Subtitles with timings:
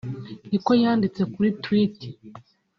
[0.49, 1.97] ”ni ko yanditse kuri twitt